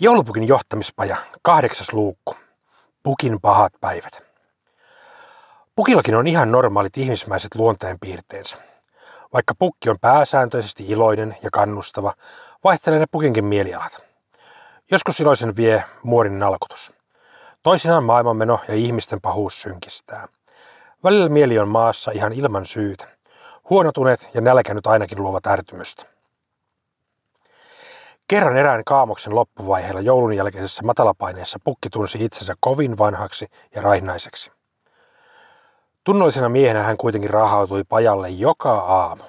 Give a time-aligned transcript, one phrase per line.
[0.00, 2.36] Joulupukin johtamispaja, kahdeksas luukku.
[3.02, 4.22] Pukin pahat päivät.
[5.76, 8.56] Pukillakin on ihan normaalit ihmismäiset luonteenpiirteensä.
[9.32, 12.14] Vaikka pukki on pääsääntöisesti iloinen ja kannustava,
[12.64, 14.06] vaihtelee ne pukinkin mielialat.
[14.90, 16.92] Joskus iloisen vie muorin nalkutus.
[17.62, 20.28] Toisinaan maailmanmeno ja ihmisten pahuus synkistää.
[21.04, 23.08] Välillä mieli on maassa ihan ilman syytä.
[23.70, 26.17] Huonotuneet ja nälkä nyt ainakin luovat ärtymystä.
[28.28, 34.52] Kerran erään kaamoksen loppuvaiheella joulun jälkeisessä matalapaineessa pukki tunsi itsensä kovin vanhaksi ja raihnaiseksi.
[36.04, 39.22] Tunnollisena miehenä hän kuitenkin rahautui pajalle joka aamu.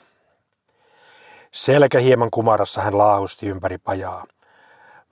[1.52, 4.26] Selkä hieman kumarassa hän laahusti ympäri pajaa.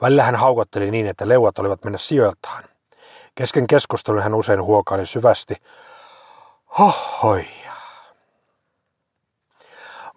[0.02, 2.64] Välillä hän haukotteli niin, että leuat olivat mennä sijoiltaan.
[3.36, 5.56] Kesken keskustelun hän usein huokaili syvästi.
[6.80, 7.46] Hohoi.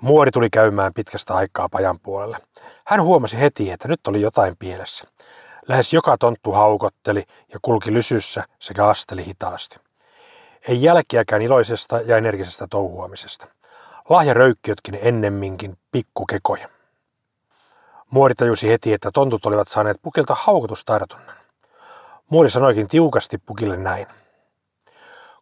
[0.01, 2.39] Muori tuli käymään pitkästä aikaa pajan puolelle.
[2.91, 5.05] Hän huomasi heti, että nyt oli jotain pielessä.
[5.69, 9.77] Lähes joka tonttu haukotteli ja kulki lysyssä sekä asteli hitaasti.
[10.69, 13.47] Ei jälkiäkään iloisesta ja energisestä touhuamisesta.
[14.09, 16.69] Lahjaröykkiötkin ennemminkin pikkukekoja.
[18.11, 21.37] Muori tajusi heti, että tontut olivat saaneet pukilta haukotustartunnan.
[22.31, 24.07] Muori sanoikin tiukasti pukille näin.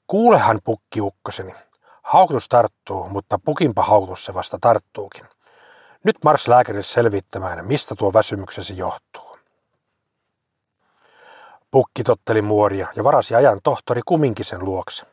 [0.07, 1.55] Kuulehan pukki ukkoseni,
[2.03, 5.25] haukutus tarttuu, mutta pukinpa haukutus se vasta tarttuukin.
[6.05, 9.39] Nyt mars lääkärille selvittämään, mistä tuo väsymyksesi johtuu.
[11.71, 15.07] Pukki totteli muoria ja varasi ajan tohtori Kuminkisen luokse.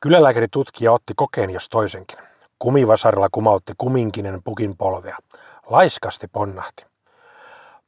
[0.00, 2.18] Kylälääkäri tutkija otti kokeen jos toisenkin.
[2.58, 5.16] Kumivasarilla kumautti Kuminkinen pukin polvea.
[5.66, 6.86] Laiskasti ponnahti.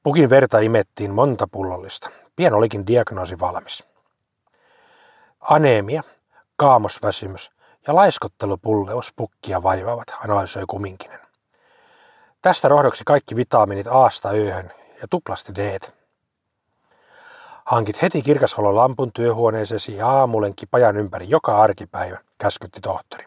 [0.03, 2.11] Pukin verta imettiin monta pullollista.
[2.37, 3.89] Pien olikin diagnoosi valmis.
[5.41, 6.03] Anemia,
[6.57, 7.51] kaamosväsymys
[7.87, 11.21] ja laiskottelupulleus pukkia vaivaavat, analysoi Kuminkinen.
[12.43, 15.79] Tästä rohdoksi kaikki vitamiinit Aasta ööhön ja tuplasti D.
[17.65, 23.27] Hankit heti kirkasvalon lampun työhuoneeseesi ja aamulenki pajan ympäri joka arkipäivä, käskytti tohtori.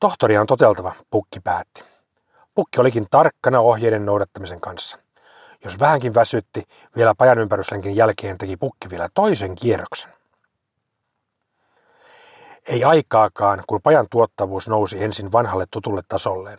[0.00, 1.84] Tohtoria on toteltava, pukki päätti.
[2.54, 4.98] Pukki olikin tarkkana ohjeiden noudattamisen kanssa.
[5.64, 6.62] Jos vähänkin väsytti,
[6.96, 10.12] vielä pajan ympäryslenkin jälkeen teki pukki vielä toisen kierroksen.
[12.66, 16.58] Ei aikaakaan, kun pajan tuottavuus nousi ensin vanhalle tutulle tasolleen.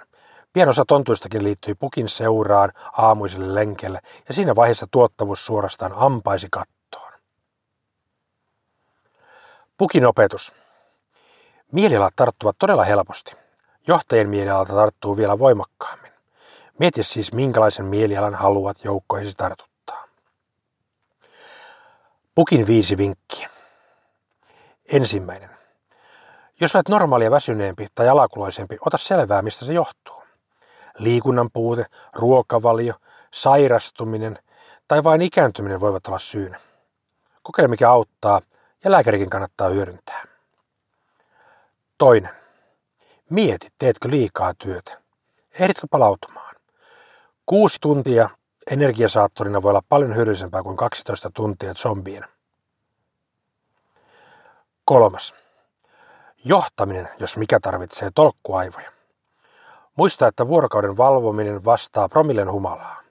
[0.53, 7.11] Pien osa tontuistakin liittyi pukin seuraan aamuiselle lenkelle ja siinä vaiheessa tuottavuus suorastaan ampaisi kattoon.
[9.77, 10.53] Pukin opetus.
[11.71, 13.35] Mielialat tarttuvat todella helposti.
[13.87, 16.11] Johtajien mielialalta tarttuu vielä voimakkaammin.
[16.79, 20.05] Mieti siis, minkälaisen mielialan haluat joukkoihisi tartuttaa.
[22.35, 23.49] Pukin viisi vinkkiä.
[24.93, 25.62] Ensimmäinen.
[26.63, 30.23] Jos olet normaalia väsyneempi tai alakuloisempi, ota selvää, mistä se johtuu.
[30.97, 32.93] Liikunnan puute, ruokavalio,
[33.33, 34.39] sairastuminen
[34.87, 36.59] tai vain ikääntyminen voivat olla syynä.
[37.41, 38.41] Kokeile mikä auttaa
[38.83, 40.23] ja lääkärikin kannattaa hyödyntää.
[41.97, 42.31] Toinen.
[43.29, 45.01] Mieti, teetkö liikaa työtä.
[45.59, 46.55] Ehditkö palautumaan?
[47.45, 48.29] Kuusi tuntia
[48.71, 52.25] energiasaattorina voi olla paljon hyödyllisempää kuin 12 tuntia zombien.
[54.85, 55.42] Kolmas.
[56.45, 58.91] Johtaminen, jos mikä tarvitsee tolkkuaivoja.
[59.97, 63.01] Muista, että vuorokauden valvominen vastaa promillen humalaa.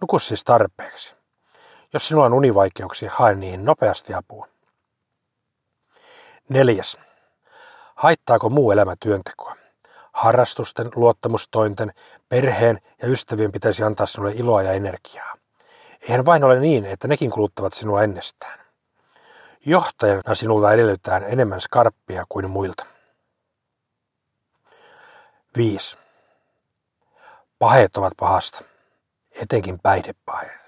[0.00, 1.16] Nuku siis tarpeeksi.
[1.92, 4.48] Jos sinulla on univaikeuksia, hae niihin nopeasti apua.
[6.48, 6.98] Neljäs.
[7.94, 9.56] Haittaako muu elämä työntekoa?
[10.12, 11.92] Harrastusten, luottamustointen,
[12.28, 15.34] perheen ja ystävien pitäisi antaa sinulle iloa ja energiaa.
[16.00, 18.61] Eihän vain ole niin, että nekin kuluttavat sinua ennestään.
[19.66, 22.86] Johtajana sinulta edellytetään enemmän skarppia kuin muilta.
[25.56, 25.98] 5.
[27.58, 28.64] Paheet ovat pahasta,
[29.30, 30.61] etenkin päihdepaheet.